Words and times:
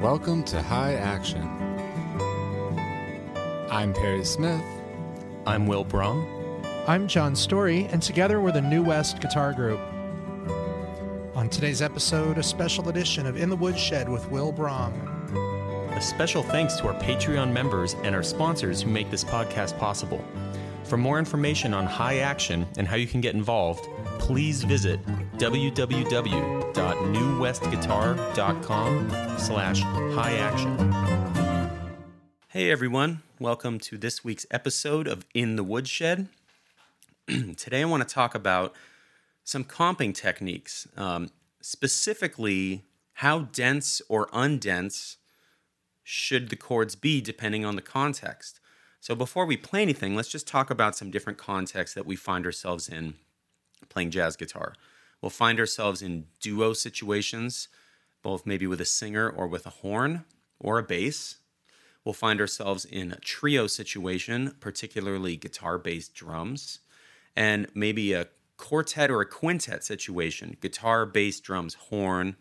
Welcome 0.00 0.44
to 0.44 0.62
High 0.62 0.94
Action. 0.94 1.42
I'm 3.68 3.92
Perry 3.92 4.24
Smith. 4.24 4.62
I'm 5.44 5.66
Will 5.66 5.82
Brahm. 5.82 6.24
I'm 6.86 7.08
John 7.08 7.34
Storie, 7.34 7.86
and 7.86 8.00
together 8.00 8.40
we're 8.40 8.52
the 8.52 8.60
New 8.60 8.84
West 8.84 9.20
Guitar 9.20 9.52
Group. 9.52 9.80
On 11.34 11.48
today's 11.48 11.82
episode, 11.82 12.38
a 12.38 12.44
special 12.44 12.88
edition 12.88 13.26
of 13.26 13.36
In 13.36 13.50
the 13.50 13.56
Woodshed 13.56 14.08
with 14.08 14.30
Will 14.30 14.52
Brahm. 14.52 14.92
A 15.90 16.00
special 16.00 16.44
thanks 16.44 16.76
to 16.76 16.86
our 16.86 16.94
Patreon 17.00 17.52
members 17.52 17.96
and 18.04 18.14
our 18.14 18.22
sponsors 18.22 18.80
who 18.80 18.90
make 18.90 19.10
this 19.10 19.24
podcast 19.24 19.76
possible. 19.80 20.24
For 20.84 20.96
more 20.96 21.18
information 21.18 21.74
on 21.74 21.86
High 21.86 22.18
Action 22.18 22.68
and 22.76 22.86
how 22.86 22.94
you 22.94 23.08
can 23.08 23.20
get 23.20 23.34
involved, 23.34 23.88
please 24.20 24.62
visit 24.62 25.00
www.newwestguitar.com 26.78 29.10
slash 29.38 29.82
high 29.82 30.34
action. 30.34 30.78
Hey 32.48 32.70
everyone, 32.70 33.22
welcome 33.40 33.80
to 33.80 33.98
this 33.98 34.24
week's 34.24 34.46
episode 34.52 35.08
of 35.08 35.26
In 35.34 35.56
the 35.56 35.64
Woodshed. 35.64 36.28
Today 37.56 37.82
I 37.82 37.84
want 37.84 38.08
to 38.08 38.14
talk 38.14 38.36
about 38.36 38.76
some 39.42 39.64
comping 39.64 40.14
techniques, 40.14 40.86
um, 40.96 41.30
specifically 41.60 42.84
how 43.14 43.40
dense 43.40 44.00
or 44.08 44.28
undense 44.28 45.16
should 46.04 46.48
the 46.48 46.56
chords 46.56 46.94
be 46.94 47.20
depending 47.20 47.64
on 47.64 47.74
the 47.74 47.82
context. 47.82 48.60
So 49.00 49.16
before 49.16 49.46
we 49.46 49.56
play 49.56 49.82
anything, 49.82 50.14
let's 50.14 50.28
just 50.28 50.46
talk 50.46 50.70
about 50.70 50.96
some 50.96 51.10
different 51.10 51.38
contexts 51.38 51.96
that 51.96 52.06
we 52.06 52.14
find 52.14 52.46
ourselves 52.46 52.88
in 52.88 53.14
playing 53.88 54.12
jazz 54.12 54.36
guitar. 54.36 54.74
We'll 55.20 55.30
find 55.30 55.58
ourselves 55.58 56.02
in 56.02 56.26
duo 56.40 56.72
situations, 56.72 57.68
both 58.22 58.46
maybe 58.46 58.66
with 58.66 58.80
a 58.80 58.84
singer 58.84 59.28
or 59.28 59.46
with 59.46 59.66
a 59.66 59.70
horn 59.70 60.24
or 60.58 60.78
a 60.78 60.82
bass. 60.82 61.38
We'll 62.04 62.12
find 62.12 62.40
ourselves 62.40 62.84
in 62.84 63.12
a 63.12 63.20
trio 63.20 63.66
situation, 63.66 64.54
particularly 64.60 65.36
guitar 65.36 65.78
bass 65.78 66.08
drums, 66.08 66.80
and 67.36 67.66
maybe 67.74 68.12
a 68.12 68.28
quartet 68.56 69.10
or 69.10 69.20
a 69.20 69.26
quintet 69.26 69.84
situation, 69.84 70.56
guitar, 70.60 71.04
bass, 71.04 71.40
drums, 71.40 71.74
horn, 71.74 72.36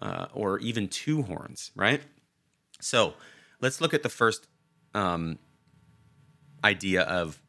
uh, 0.00 0.26
or 0.32 0.58
even 0.58 0.88
two 0.88 1.22
horns, 1.22 1.70
right? 1.74 2.02
So 2.80 3.14
let's 3.60 3.80
look 3.80 3.94
at 3.94 4.02
the 4.02 4.08
first 4.08 4.46
um, 4.94 5.38
idea 6.62 7.02
of 7.02 7.40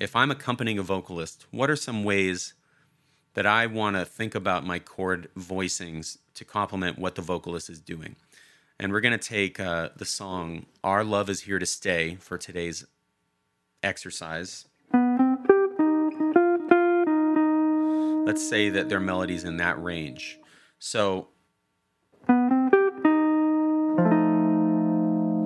if 0.00 0.16
I'm 0.16 0.30
accompanying 0.30 0.78
a 0.78 0.82
vocalist, 0.82 1.46
what 1.50 1.70
are 1.70 1.76
some 1.76 2.04
ways 2.04 2.54
that 3.34 3.46
I 3.46 3.66
want 3.66 3.96
to 3.96 4.04
think 4.04 4.34
about 4.34 4.66
my 4.66 4.78
chord 4.78 5.28
voicings 5.38 6.18
to 6.34 6.44
complement 6.44 6.98
what 6.98 7.14
the 7.14 7.22
vocalist 7.22 7.70
is 7.70 7.80
doing? 7.80 8.16
And 8.78 8.92
we're 8.92 9.00
going 9.00 9.18
to 9.18 9.28
take 9.28 9.60
uh, 9.60 9.90
the 9.96 10.04
song 10.04 10.66
Our 10.82 11.04
Love 11.04 11.30
is 11.30 11.42
Here 11.42 11.58
to 11.58 11.66
Stay 11.66 12.16
for 12.16 12.36
today's 12.36 12.84
exercise. 13.82 14.66
Let's 18.26 18.48
say 18.48 18.70
that 18.70 18.88
their 18.88 19.00
melody's 19.00 19.44
in 19.44 19.56
that 19.58 19.82
range. 19.82 20.38
So 20.78 21.28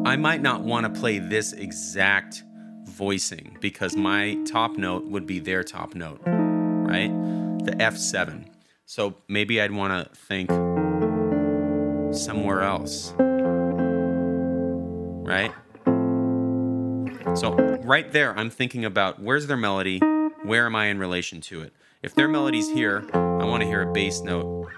I 0.04 0.16
might 0.16 0.40
not 0.40 0.62
want 0.62 0.92
to 0.92 1.00
play 1.00 1.18
this 1.18 1.52
exact 1.52 2.42
voicing 2.84 3.58
because 3.60 3.96
my 3.96 4.38
top 4.46 4.76
note 4.76 5.04
would 5.06 5.26
be 5.26 5.40
their 5.40 5.62
top 5.64 5.94
note, 5.94 6.20
right? 6.24 7.10
The 7.66 7.72
F7. 7.72 8.46
So 8.84 9.16
maybe 9.26 9.60
I'd 9.60 9.72
want 9.72 10.08
to 10.08 10.14
think 10.14 10.48
somewhere 12.14 12.62
else, 12.62 13.12
right? 15.26 15.52
So 17.34 17.54
right 17.82 18.12
there, 18.12 18.38
I'm 18.38 18.50
thinking 18.50 18.84
about 18.84 19.20
where's 19.20 19.48
their 19.48 19.56
melody? 19.56 19.98
Where 20.44 20.66
am 20.66 20.76
I 20.76 20.86
in 20.86 21.00
relation 21.00 21.40
to 21.40 21.62
it? 21.62 21.72
If 22.04 22.14
their 22.14 22.28
melody's 22.28 22.70
here, 22.70 23.04
I 23.12 23.44
want 23.44 23.62
to 23.62 23.66
hear 23.66 23.82
a 23.82 23.92
bass 23.92 24.20
note, 24.20 24.68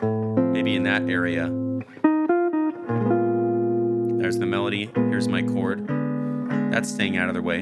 maybe 0.52 0.74
in 0.74 0.84
that 0.84 1.02
area. 1.10 1.52
There's 4.18 4.38
the 4.38 4.46
melody. 4.46 4.90
Here's 4.94 5.28
my 5.28 5.42
chord. 5.42 5.86
That's 6.72 6.88
staying 6.88 7.18
out 7.18 7.28
of 7.28 7.34
their 7.34 7.42
way. 7.42 7.60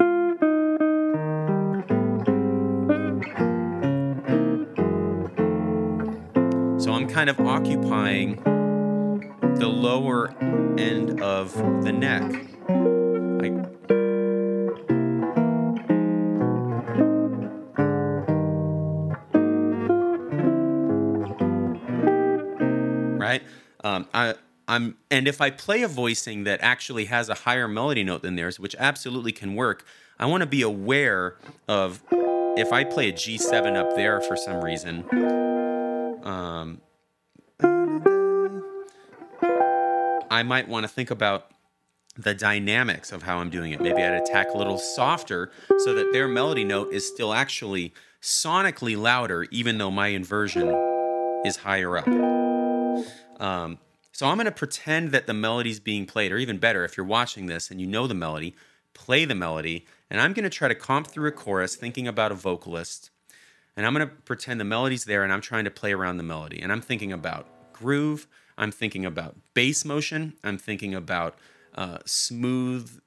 Kind 7.17 7.31
of 7.31 7.39
occupying 7.39 8.35
the 9.55 9.67
lower 9.67 10.29
end 10.77 11.19
of 11.19 11.51
the 11.83 11.91
neck. 11.91 12.21
I, 13.41 13.49
right? 23.17 23.41
Um, 23.83 24.07
I, 24.13 24.35
I'm, 24.67 24.95
and 25.09 25.27
if 25.27 25.41
I 25.41 25.49
play 25.49 25.81
a 25.81 25.87
voicing 25.87 26.43
that 26.43 26.59
actually 26.61 27.05
has 27.05 27.29
a 27.29 27.33
higher 27.33 27.67
melody 27.67 28.03
note 28.03 28.21
than 28.21 28.35
theirs, 28.35 28.59
which 28.59 28.75
absolutely 28.77 29.31
can 29.31 29.55
work, 29.55 29.83
I 30.19 30.27
want 30.27 30.41
to 30.41 30.47
be 30.47 30.61
aware 30.61 31.37
of 31.67 32.03
if 32.11 32.71
I 32.71 32.83
play 32.83 33.09
a 33.09 33.13
G7 33.13 33.75
up 33.75 33.95
there 33.95 34.21
for 34.21 34.37
some 34.37 34.63
reason. 34.63 35.03
Um, 36.23 36.81
I 40.29 40.43
might 40.43 40.67
want 40.67 40.83
to 40.83 40.87
think 40.87 41.11
about 41.11 41.51
the 42.17 42.33
dynamics 42.33 43.11
of 43.11 43.23
how 43.23 43.37
I'm 43.37 43.49
doing 43.49 43.71
it. 43.71 43.81
Maybe 43.81 44.01
I'd 44.01 44.13
attack 44.13 44.49
a 44.53 44.57
little 44.57 44.77
softer 44.77 45.51
so 45.79 45.93
that 45.93 46.11
their 46.11 46.27
melody 46.27 46.63
note 46.63 46.91
is 46.91 47.07
still 47.07 47.33
actually 47.33 47.93
sonically 48.21 48.97
louder, 48.97 49.45
even 49.51 49.77
though 49.77 49.91
my 49.91 50.07
inversion 50.07 50.69
is 51.45 51.57
higher 51.57 51.97
up. 51.97 52.07
Um, 53.39 53.77
so 54.11 54.25
I'm 54.25 54.37
going 54.37 54.45
to 54.45 54.51
pretend 54.51 55.11
that 55.11 55.27
the 55.27 55.33
melody's 55.33 55.79
being 55.79 56.07
played, 56.07 56.31
or 56.31 56.37
even 56.37 56.57
better, 56.57 56.83
if 56.83 56.97
you're 56.97 57.05
watching 57.05 57.45
this 57.45 57.69
and 57.69 57.79
you 57.79 57.85
know 57.85 58.07
the 58.07 58.15
melody, 58.15 58.55
play 58.95 59.25
the 59.25 59.35
melody, 59.35 59.85
and 60.09 60.19
I'm 60.19 60.33
going 60.33 60.43
to 60.43 60.49
try 60.49 60.67
to 60.67 60.75
comp 60.75 61.07
through 61.07 61.27
a 61.27 61.31
chorus 61.31 61.75
thinking 61.75 62.07
about 62.07 62.31
a 62.31 62.35
vocalist, 62.35 63.11
and 63.75 63.85
I'm 63.85 63.93
going 63.93 64.07
to 64.07 64.13
pretend 64.13 64.59
the 64.59 64.65
melody's 64.65 65.05
there 65.05 65.23
and 65.23 65.31
I'm 65.31 65.41
trying 65.41 65.65
to 65.65 65.71
play 65.71 65.93
around 65.93 66.17
the 66.17 66.23
melody. 66.23 66.59
And 66.59 66.71
I'm 66.71 66.81
thinking 66.81 67.13
about 67.13 67.73
groove, 67.73 68.27
I'm 68.57 68.71
thinking 68.71 69.05
about 69.05 69.35
bass 69.53 69.85
motion, 69.85 70.33
I'm 70.43 70.57
thinking 70.57 70.95
about 70.95 71.37
uh, 71.75 71.99
smooth 72.05 72.99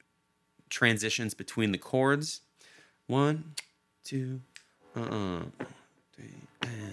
transitions 0.69 1.33
between 1.33 1.71
the 1.71 1.77
chords. 1.77 2.41
One, 3.07 3.55
two, 4.03 4.41
uh-uh, 4.95 5.41
three, 6.15 6.33
and... 6.61 6.90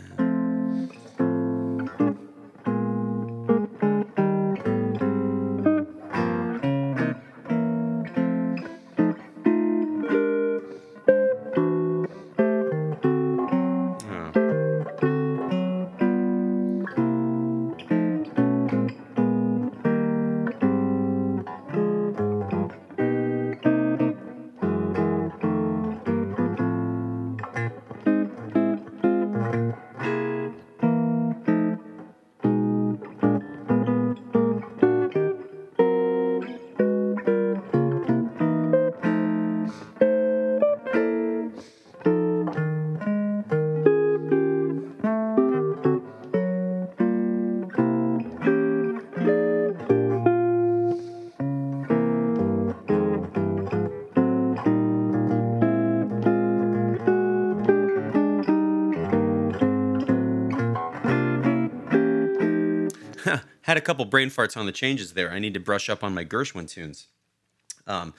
couple 63.88 64.04
brain 64.04 64.28
farts 64.28 64.54
on 64.54 64.66
the 64.66 64.72
changes 64.72 65.14
there. 65.14 65.32
I 65.32 65.38
need 65.38 65.54
to 65.54 65.60
brush 65.60 65.88
up 65.88 66.04
on 66.04 66.12
my 66.12 66.22
Gershwin 66.22 66.68
tunes. 66.68 67.06
Um, 67.86 68.12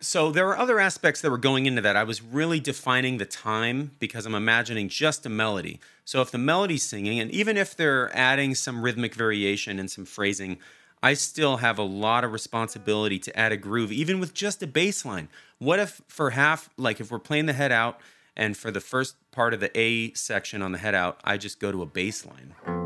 so 0.00 0.32
there 0.32 0.44
were 0.44 0.58
other 0.58 0.80
aspects 0.80 1.20
that 1.20 1.30
were 1.30 1.38
going 1.38 1.66
into 1.66 1.80
that. 1.82 1.94
I 1.94 2.02
was 2.02 2.20
really 2.20 2.58
defining 2.58 3.18
the 3.18 3.24
time 3.24 3.92
because 4.00 4.26
I'm 4.26 4.34
imagining 4.34 4.88
just 4.88 5.24
a 5.26 5.28
melody. 5.28 5.78
So 6.04 6.20
if 6.22 6.32
the 6.32 6.38
melody's 6.38 6.82
singing, 6.82 7.20
and 7.20 7.30
even 7.30 7.56
if 7.56 7.76
they're 7.76 8.10
adding 8.16 8.56
some 8.56 8.82
rhythmic 8.82 9.14
variation 9.14 9.78
and 9.78 9.88
some 9.88 10.04
phrasing, 10.04 10.58
I 11.04 11.14
still 11.14 11.58
have 11.58 11.78
a 11.78 11.84
lot 11.84 12.24
of 12.24 12.32
responsibility 12.32 13.20
to 13.20 13.38
add 13.38 13.52
a 13.52 13.56
groove, 13.56 13.92
even 13.92 14.18
with 14.18 14.34
just 14.34 14.60
a 14.60 14.66
bass 14.66 15.04
line. 15.04 15.28
What 15.58 15.78
if 15.78 16.02
for 16.08 16.30
half, 16.30 16.68
like 16.76 16.98
if 16.98 17.12
we're 17.12 17.20
playing 17.20 17.46
the 17.46 17.52
head 17.52 17.70
out, 17.70 18.00
and 18.36 18.56
for 18.56 18.72
the 18.72 18.80
first 18.80 19.14
part 19.30 19.54
of 19.54 19.60
the 19.60 19.70
A 19.78 20.12
section 20.14 20.62
on 20.62 20.72
the 20.72 20.78
head 20.78 20.96
out, 20.96 21.20
I 21.22 21.36
just 21.36 21.60
go 21.60 21.70
to 21.70 21.80
a 21.82 21.86
bass 21.86 22.26
line. 22.26 22.83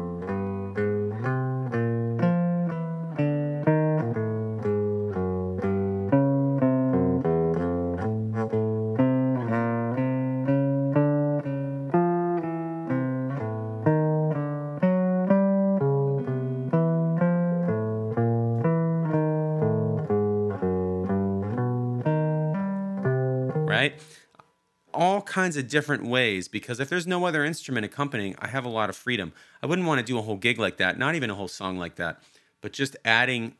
All 25.18 25.24
kinds 25.24 25.56
of 25.56 25.66
different 25.66 26.04
ways 26.04 26.46
because 26.46 26.78
if 26.78 26.88
there's 26.88 27.04
no 27.04 27.26
other 27.26 27.44
instrument 27.44 27.84
accompanying, 27.84 28.36
I 28.38 28.46
have 28.46 28.64
a 28.64 28.68
lot 28.68 28.88
of 28.88 28.94
freedom. 28.94 29.32
I 29.60 29.66
wouldn't 29.66 29.84
want 29.84 29.98
to 29.98 30.04
do 30.04 30.16
a 30.16 30.22
whole 30.22 30.36
gig 30.36 30.60
like 30.60 30.76
that, 30.76 30.96
not 30.96 31.16
even 31.16 31.28
a 31.28 31.34
whole 31.34 31.48
song 31.48 31.76
like 31.76 31.96
that, 31.96 32.22
but 32.60 32.72
just 32.72 32.96
adding 33.04 33.56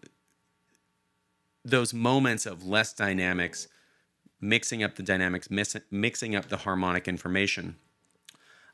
those 1.65 1.93
moments 1.93 2.47
of 2.47 2.65
less 2.65 2.93
dynamics, 2.93 3.67
mixing 4.41 4.85
up 4.85 4.95
the 4.95 5.03
dynamics, 5.03 5.51
mix, 5.51 5.75
mixing 5.91 6.37
up 6.37 6.49
the 6.49 6.59
harmonic 6.59 7.09
information. 7.09 7.75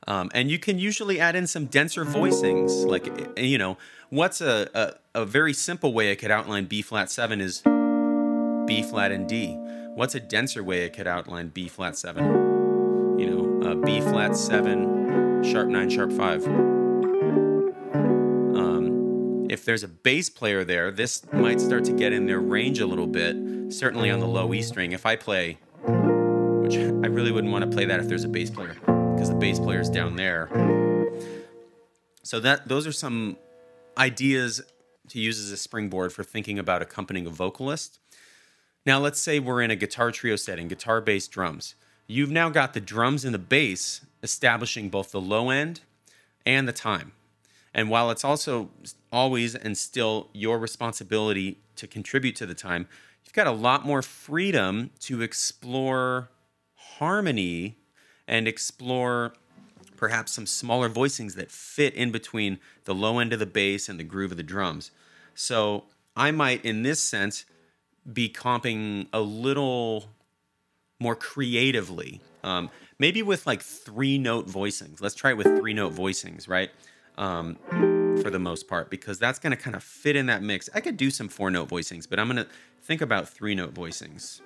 Um, 0.07 0.31
and 0.35 0.51
you 0.51 0.59
can 0.59 0.79
usually 0.79 1.19
add 1.19 1.35
in 1.37 1.47
some 1.47 1.65
denser 1.65 2.05
voicings. 2.05 2.87
Like, 2.87 3.09
eh, 3.39 3.45
you 3.45 3.57
know, 3.57 3.79
what's 4.11 4.43
a, 4.43 4.69
a, 5.15 5.23
a 5.23 5.25
very 5.25 5.55
simple 5.55 5.95
way 5.95 6.13
I 6.13 6.17
could 6.17 6.31
outline 6.31 6.67
B 6.67 6.83
flat 6.83 7.11
7 7.11 7.41
is 7.41 7.63
B 8.67 8.83
flat 8.83 9.11
and 9.11 9.27
D. 9.27 9.55
What's 9.95 10.15
a 10.15 10.21
denser 10.21 10.63
way 10.63 10.85
I 10.85 10.91
could 10.91 11.07
outline 11.07 11.49
B 11.49 11.67
flat 11.69 11.97
7? 11.97 12.44
Uh, 13.65 13.75
B 13.77 14.01
flat 14.03 14.37
7, 14.37 15.43
sharp 15.43 15.69
9, 15.69 15.89
sharp 15.89 16.13
5. 16.13 16.47
Um, 18.57 19.47
if 19.49 19.65
there's 19.65 19.83
a 19.83 19.89
bass 19.89 20.29
player 20.29 20.65
there, 20.65 20.91
this 20.91 21.25
might 21.33 21.63
start 21.63 21.85
to 21.85 21.93
get 21.93 22.13
in 22.13 22.27
their 22.27 22.41
range 22.41 22.81
a 22.81 22.87
little 22.87 23.07
bit, 23.07 23.73
certainly 23.73 24.11
on 24.11 24.21
the 24.21 24.27
low 24.27 24.53
E 24.53 24.61
string. 24.61 24.93
If 24.93 25.07
I 25.07 25.17
play, 25.17 25.59
which 25.83 26.77
I 26.77 27.09
really 27.09 27.33
wouldn't 27.33 27.53
want 27.53 27.65
to 27.65 27.71
play 27.75 27.87
that 27.87 28.01
if 28.01 28.07
there's 28.07 28.25
a 28.25 28.29
bass 28.29 28.51
player, 28.51 28.75
because 29.15 29.31
the 29.31 29.37
bass 29.37 29.59
player's 29.59 29.89
down 29.89 30.17
there. 30.17 30.51
So 32.23 32.41
that 32.41 32.69
those 32.69 32.87
are 32.87 32.93
some 32.93 33.39
ideas 33.97 34.61
to 35.09 35.19
use 35.19 35.39
as 35.39 35.51
a 35.51 35.57
springboard 35.57 36.13
for 36.13 36.23
thinking 36.23 36.59
about 36.59 36.83
accompanying 36.83 37.27
a 37.27 37.31
vocalist. 37.31 37.99
Now, 38.85 38.99
let's 38.99 39.21
say 39.21 39.39
we're 39.39 39.63
in 39.63 39.71
a 39.71 39.77
guitar 39.77 40.11
trio 40.11 40.37
setting, 40.37 40.69
guitar, 40.69 41.01
bass, 41.01 41.29
drums. 41.29 41.75
You've 42.07 42.31
now 42.31 42.51
got 42.51 42.75
the 42.75 42.81
drums 42.81 43.25
and 43.25 43.35
the 43.35 43.39
bass 43.39 44.03
establishing 44.23 44.89
both 44.89 45.11
the 45.11 45.21
low 45.21 45.51
end 45.51 45.81
and 46.45 46.69
the 46.69 46.73
time. 46.73 47.13
And 47.73 47.91
while 47.91 48.11
it's 48.11 48.25
also 48.25 48.71
always 49.13 49.55
and 49.55 49.77
still 49.77 50.29
your 50.33 50.59
responsibility 50.59 51.59
to 51.77 51.87
contribute 51.87 52.37
to 52.37 52.47
the 52.47 52.55
time, 52.55 52.87
you've 53.25 53.33
got 53.33 53.47
a 53.47 53.53
lot 53.53 53.85
more 53.85 54.03
freedom 54.03 54.91
to 55.01 55.23
explore 55.23 56.31
harmony 56.75 57.77
and 58.29 58.47
explore 58.47 59.33
perhaps 59.97 60.33
some 60.33 60.47
smaller 60.47 60.89
voicings 60.89 61.35
that 61.35 61.51
fit 61.51 61.95
in 61.95 62.13
between 62.13 62.59
the 62.85 62.95
low 62.95 63.19
end 63.19 63.33
of 63.33 63.39
the 63.39 63.47
bass 63.47 63.89
and 63.89 63.99
the 63.99 64.05
groove 64.05 64.31
of 64.31 64.37
the 64.37 64.43
drums. 64.43 64.91
So 65.35 65.85
I 66.17 66.31
might, 66.31 66.65
in 66.65 66.83
this 66.83 67.01
sense, 67.01 67.45
be 68.13 68.29
comping 68.29 69.09
a 69.13 69.21
little 69.21 70.11
more 71.01 71.17
creatively. 71.17 72.21
Um, 72.43 72.71
maybe 72.99 73.23
with 73.23 73.47
like 73.47 73.63
three 73.63 74.19
note 74.19 74.47
voicings. 74.47 75.01
Let's 75.01 75.15
try 75.15 75.31
it 75.31 75.37
with 75.37 75.47
three 75.59 75.75
note 75.75 75.95
voicings, 75.95 76.49
right? 76.49 76.71
Um, 77.17 77.59
for 78.23 78.31
the 78.31 78.39
most 78.39 78.69
part, 78.69 78.91
because 78.91 79.19
that's 79.19 79.39
going 79.39 79.51
to 79.53 79.57
kind 79.57 79.77
of 79.77 79.83
fit 79.83 80.17
in 80.17 80.27
that 80.27 80.43
mix. 80.43 80.69
I 80.75 80.81
could 80.81 80.97
do 80.97 81.11
some 81.11 81.29
four 81.29 81.51
note 81.51 81.69
voicings, 81.69 82.09
but 82.09 82.19
I'm 82.19 82.27
going 82.29 82.45
to 82.45 82.51
think 82.83 83.01
about 83.01 83.29
three 83.29 83.55
note 83.55 83.75
voicings. 83.75 84.41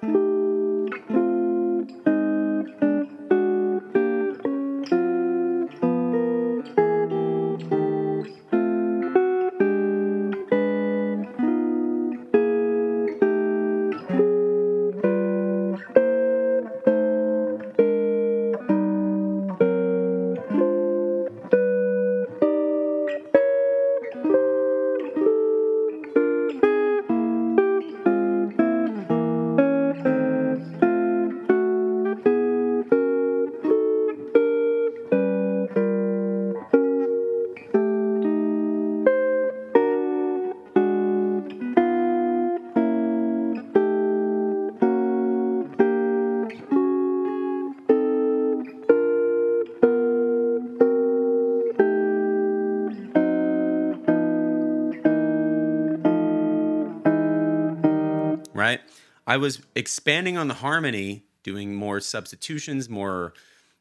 I 59.28 59.36
was 59.36 59.60
expanding 59.74 60.38
on 60.38 60.48
the 60.48 60.54
harmony, 60.54 61.24
doing 61.42 61.74
more 61.74 62.00
substitutions, 62.00 62.88
more 62.88 63.34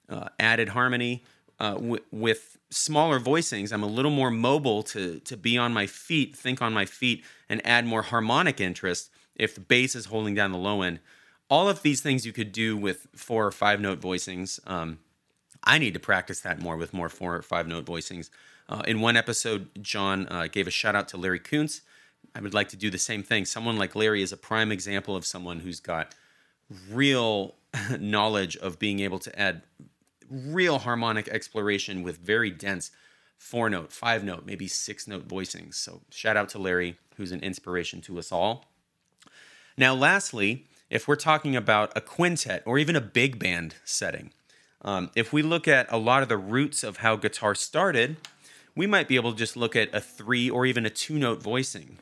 uh, 0.10 0.28
added 0.38 0.70
harmony 0.70 1.24
uh, 1.58 1.76
w- 1.76 2.04
with 2.12 2.58
smaller 2.70 3.18
voicings. 3.18 3.72
I'm 3.72 3.82
a 3.82 3.88
little 3.88 4.12
more 4.12 4.30
mobile 4.30 4.84
to 4.84 5.22
to 5.22 5.38
be 5.38 5.58
on 5.58 5.72
my 5.72 5.88
feet, 5.88 6.36
think 6.36 6.62
on 6.62 6.74
my 6.74 6.84
feet, 6.86 7.24
and 7.48 7.66
add 7.66 7.86
more 7.86 8.01
harmonic 8.01 8.60
interest 8.60 9.10
if 9.36 9.56
the 9.56 9.62
bass 9.62 9.96
is 9.96 10.08
holding 10.08 10.36
down 10.36 10.51
the 10.51 10.58
low 10.58 10.82
end. 10.82 11.00
All 11.50 11.70
of 11.70 11.82
these 11.82 12.01
things 12.01 12.25
you 12.25 12.34
could 12.34 12.51
do 12.51 12.75
with 12.75 13.08
four 13.16 13.48
or 13.48 13.51
five 13.51 13.80
note 13.80 14.01
voicings. 14.01 14.60
Um, 14.70 15.00
I 15.63 15.77
need 15.77 15.94
to 15.94 16.00
practice 16.00 16.42
that 16.42 16.62
more 16.62 16.75
with 16.75 16.94
more 16.94 17.08
four 17.08 17.38
or 17.38 17.42
five 17.42 17.68
note 17.70 17.86
voicings. 17.86 18.30
Uh, 18.68 18.84
in 18.86 19.00
one 19.00 19.16
episode, 19.16 19.70
John 19.82 20.27
uh, 20.27 20.48
gave 20.48 20.68
a 20.68 20.72
shout 20.72 20.94
out 20.94 21.08
to 21.10 21.18
Larry 21.18 21.39
Koonse 21.39 21.80
I 22.36 22.41
would 22.41 22.53
like 22.53 22.69
to 22.69 22.77
do 22.77 22.89
the 22.89 22.98
same 22.98 23.24
thing. 23.24 23.46
Someone 23.46 23.77
like 23.77 23.96
Larry 23.96 24.22
is 24.22 24.31
a 24.31 24.38
prime 24.38 24.72
example 24.72 25.15
of 25.15 25.25
someone 25.25 25.60
who's 25.60 25.79
got 25.79 26.13
real 26.91 27.55
knowledge 28.00 28.57
of 28.57 28.79
being 28.79 29.00
able 29.00 29.19
to 29.19 29.39
add 29.39 29.63
real 30.29 30.79
harmonic 30.79 31.27
exploration 31.29 32.03
with 32.03 32.17
very 32.17 32.51
dense 32.51 32.91
four 33.38 33.69
note, 33.69 33.91
five 33.91 34.24
note, 34.24 34.46
maybe 34.46 34.67
six 34.67 35.07
note 35.07 35.27
voicings. 35.27 35.75
So, 35.75 36.01
shout 36.10 36.38
out 36.38 36.50
to 36.50 36.60
Larry, 36.60 36.98
who's 37.15 37.31
an 37.31 37.41
inspiration 37.41 38.01
to 38.01 38.19
us 38.19 38.31
all. 38.31 38.65
Now, 39.77 39.93
lastly, 39.93 40.65
if 40.89 41.07
we're 41.07 41.15
talking 41.15 41.55
about 41.55 41.91
a 41.96 42.01
quintet 42.01 42.63
or 42.65 42.77
even 42.77 42.96
a 42.96 43.01
big 43.01 43.38
band 43.38 43.75
setting, 43.84 44.31
um, 44.81 45.12
if 45.15 45.34
we 45.34 45.41
look 45.41 45.67
at 45.67 45.91
a 45.91 45.98
lot 45.98 46.24
of 46.24 46.29
the 46.29 46.38
roots 46.38 46.84
of 46.84 46.98
how 46.98 47.15
guitar 47.15 47.55
started, 47.55 48.17
we 48.77 48.86
might 48.86 49.07
be 49.07 49.15
able 49.15 49.31
to 49.31 49.38
just 49.38 49.57
look 49.57 49.75
at 49.75 49.89
a 49.93 50.00
three 50.00 50.51
or 50.51 50.67
even 50.67 50.86
a 50.86 50.89
two 50.89 51.17
note 51.17 51.41
voicing. 51.41 51.98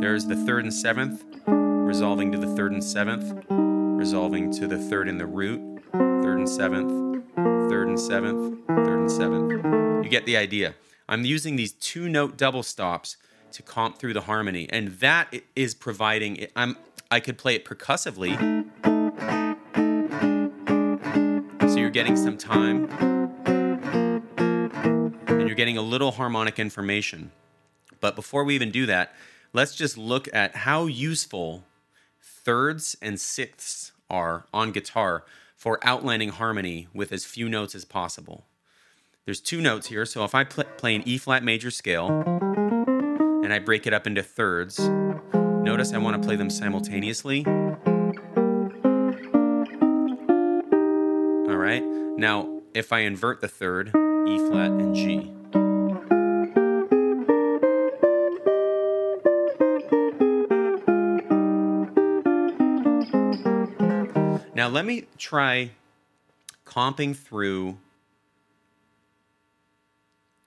There's 0.00 0.24
the 0.24 0.34
third 0.34 0.64
and 0.64 0.72
seventh, 0.72 1.22
resolving 1.46 2.32
to 2.32 2.38
the 2.38 2.46
third 2.56 2.72
and 2.72 2.82
seventh, 2.82 3.44
resolving 3.50 4.50
to 4.54 4.66
the 4.66 4.78
third 4.78 5.08
and 5.08 5.20
the 5.20 5.26
root, 5.26 5.60
third 5.92 6.38
and 6.38 6.48
seventh, 6.48 7.26
third 7.36 7.88
and 7.88 8.00
seventh, 8.00 8.66
third 8.66 8.98
and 8.98 9.10
seventh. 9.10 10.04
You 10.04 10.10
get 10.10 10.24
the 10.24 10.38
idea. 10.38 10.74
I'm 11.06 11.26
using 11.26 11.56
these 11.56 11.72
two 11.72 12.08
note 12.08 12.38
double 12.38 12.62
stops 12.62 13.18
to 13.52 13.62
comp 13.62 13.98
through 13.98 14.14
the 14.14 14.22
harmony, 14.22 14.68
and 14.70 14.88
that 15.00 15.34
is 15.54 15.74
providing. 15.74 16.46
I'm 16.56 16.78
I 17.10 17.20
could 17.20 17.36
play 17.36 17.56
it 17.56 17.66
percussively, 17.66 18.36
so 21.68 21.76
you're 21.76 21.90
getting 21.90 22.16
some 22.16 22.38
time 22.38 23.19
you're 25.50 25.56
getting 25.56 25.76
a 25.76 25.82
little 25.82 26.12
harmonic 26.12 26.60
information. 26.60 27.32
But 27.98 28.14
before 28.14 28.44
we 28.44 28.54
even 28.54 28.70
do 28.70 28.86
that, 28.86 29.12
let's 29.52 29.74
just 29.74 29.98
look 29.98 30.28
at 30.32 30.54
how 30.54 30.86
useful 30.86 31.64
thirds 32.22 32.96
and 33.02 33.18
sixths 33.18 33.90
are 34.08 34.46
on 34.54 34.70
guitar 34.70 35.24
for 35.56 35.80
outlining 35.82 36.28
harmony 36.28 36.86
with 36.94 37.10
as 37.10 37.24
few 37.24 37.48
notes 37.48 37.74
as 37.74 37.84
possible. 37.84 38.44
There's 39.24 39.40
two 39.40 39.60
notes 39.60 39.88
here, 39.88 40.06
so 40.06 40.24
if 40.24 40.36
I 40.36 40.44
pl- 40.44 40.62
play 40.76 40.94
an 40.94 41.02
E 41.04 41.18
flat 41.18 41.42
major 41.42 41.72
scale 41.72 42.22
and 43.42 43.52
I 43.52 43.58
break 43.58 43.88
it 43.88 43.92
up 43.92 44.06
into 44.06 44.22
thirds. 44.22 44.78
Notice 44.78 45.92
I 45.92 45.98
want 45.98 46.22
to 46.22 46.24
play 46.24 46.36
them 46.36 46.48
simultaneously. 46.48 47.44
All 47.44 47.52
right. 51.56 51.82
Now, 51.82 52.60
if 52.72 52.92
I 52.92 53.00
invert 53.00 53.40
the 53.40 53.48
third, 53.48 53.88
E 53.88 54.38
flat 54.38 54.70
and 54.70 54.94
G. 54.94 55.32
Now, 64.60 64.68
let 64.68 64.84
me 64.84 65.06
try 65.16 65.70
comping 66.66 67.16
through 67.16 67.78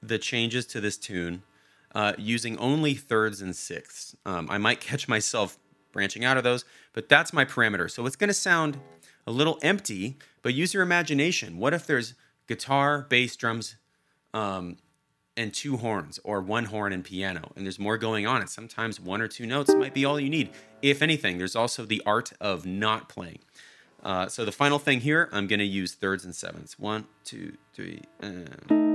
the 0.03 0.19
changes 0.19 0.67
to 0.67 0.79
this 0.79 0.97
tune 0.97 1.41
uh, 1.95 2.13
using 2.19 2.55
only 2.59 2.93
thirds 2.93 3.41
and 3.41 3.55
sixths. 3.55 4.15
Um, 4.23 4.51
I 4.51 4.59
might 4.59 4.79
catch 4.89 5.07
myself 5.07 5.57
branching 5.91 6.23
out 6.23 6.37
of 6.37 6.43
those, 6.43 6.63
but 6.93 7.09
that's 7.09 7.33
my 7.33 7.43
parameter. 7.43 7.89
So 7.89 8.05
it's 8.05 8.15
going 8.15 8.27
to 8.27 8.35
sound 8.35 8.79
a 9.25 9.31
little 9.31 9.57
empty, 9.63 10.19
but 10.43 10.53
use 10.53 10.75
your 10.75 10.83
imagination. 10.83 11.57
What 11.57 11.73
if 11.73 11.87
there's 11.87 12.13
guitar, 12.47 13.07
bass, 13.09 13.35
drums, 13.35 13.77
um, 14.31 14.77
and 15.35 15.51
two 15.51 15.77
horns, 15.77 16.19
or 16.23 16.39
one 16.39 16.65
horn 16.65 16.93
and 16.93 17.03
piano, 17.03 17.51
and 17.55 17.65
there's 17.65 17.79
more 17.79 17.97
going 17.97 18.27
on? 18.27 18.41
And 18.41 18.49
sometimes 18.51 18.99
one 18.99 19.23
or 19.23 19.27
two 19.27 19.47
notes 19.47 19.73
might 19.73 19.95
be 19.95 20.05
all 20.05 20.19
you 20.19 20.29
need. 20.29 20.51
If 20.83 21.01
anything, 21.01 21.39
there's 21.39 21.55
also 21.55 21.83
the 21.83 22.03
art 22.05 22.31
of 22.39 22.63
not 22.63 23.09
playing. 23.09 23.39
Uh, 24.03 24.27
so 24.27 24.43
the 24.43 24.51
final 24.51 24.79
thing 24.79 24.99
here, 24.99 25.29
I'm 25.31 25.47
going 25.47 25.59
to 25.59 25.65
use 25.65 25.93
thirds 25.93 26.25
and 26.25 26.35
sevenths. 26.35 26.77
One, 26.77 27.05
two, 27.23 27.57
three, 27.73 28.01
and. 28.19 28.92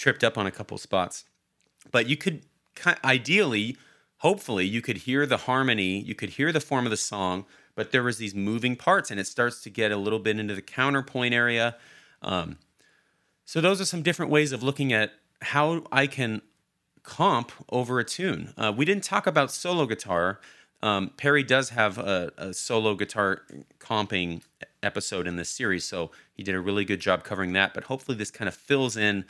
Tripped 0.00 0.24
up 0.24 0.38
on 0.38 0.46
a 0.46 0.50
couple 0.50 0.78
spots. 0.78 1.24
But 1.92 2.08
you 2.08 2.16
could 2.16 2.42
ideally, 3.04 3.76
hopefully, 4.18 4.64
you 4.64 4.80
could 4.80 4.98
hear 4.98 5.26
the 5.26 5.36
harmony, 5.36 6.00
you 6.00 6.14
could 6.14 6.30
hear 6.30 6.52
the 6.52 6.60
form 6.60 6.86
of 6.86 6.90
the 6.90 6.96
song, 6.96 7.44
but 7.74 7.92
there 7.92 8.02
was 8.02 8.16
these 8.16 8.34
moving 8.34 8.76
parts, 8.76 9.10
and 9.10 9.20
it 9.20 9.26
starts 9.26 9.62
to 9.62 9.70
get 9.70 9.92
a 9.92 9.96
little 9.96 10.18
bit 10.18 10.38
into 10.38 10.54
the 10.54 10.62
counterpoint 10.62 11.34
area. 11.34 11.76
Um, 12.22 12.58
so 13.44 13.60
those 13.60 13.80
are 13.80 13.84
some 13.84 14.02
different 14.02 14.32
ways 14.32 14.52
of 14.52 14.62
looking 14.62 14.92
at 14.92 15.12
how 15.42 15.84
I 15.92 16.06
can 16.06 16.40
comp 17.02 17.52
over 17.68 17.98
a 17.98 18.04
tune. 18.04 18.54
Uh, 18.56 18.72
we 18.74 18.84
didn't 18.84 19.04
talk 19.04 19.26
about 19.26 19.50
solo 19.50 19.86
guitar. 19.86 20.40
Um, 20.82 21.10
Perry 21.16 21.42
does 21.42 21.70
have 21.70 21.98
a, 21.98 22.32
a, 22.38 22.54
solo 22.54 22.94
guitar 22.94 23.42
comping 23.78 24.42
episode 24.82 25.26
in 25.26 25.36
this 25.36 25.50
series, 25.50 25.84
so 25.84 26.10
he 26.32 26.42
did 26.42 26.54
a 26.54 26.60
really 26.60 26.86
good 26.86 27.00
job 27.00 27.22
covering 27.22 27.52
that. 27.52 27.74
But 27.74 27.84
hopefully, 27.84 28.16
this 28.16 28.30
kind 28.30 28.48
of 28.48 28.54
fills 28.54 28.96
in 28.96 29.26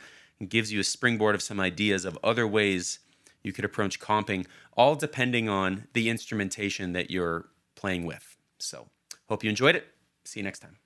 gives 0.49 0.71
you 0.71 0.79
a 0.79 0.83
springboard 0.83 1.35
of 1.35 1.41
some 1.41 1.59
ideas 1.59 2.05
of 2.05 2.17
other 2.23 2.47
ways 2.47 2.99
you 3.43 3.53
could 3.53 3.65
approach 3.65 3.99
comping, 3.99 4.45
all 4.77 4.95
depending 4.95 5.49
on 5.49 5.87
the 5.93 6.09
instrumentation 6.09 6.93
that 6.93 7.09
you're 7.09 7.47
playing 7.75 8.05
with. 8.05 8.37
So, 8.59 8.87
hope 9.27 9.43
you 9.43 9.49
enjoyed 9.49 9.75
it. 9.75 9.87
See 10.23 10.39
you 10.39 10.43
next 10.43 10.59
time. 10.59 10.77